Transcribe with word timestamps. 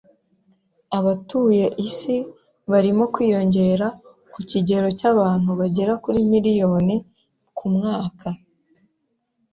Abatuye 0.97 1.65
isi 1.87 2.15
barimo 2.71 3.03
kwiyongera 3.13 3.87
ku 4.33 4.39
kigero 4.49 4.87
cy’abantu 4.99 5.49
bagera 5.59 5.93
kuri 6.03 6.19
miliyoni 6.31 6.95
ku 7.57 7.65
mwaka 7.75 8.27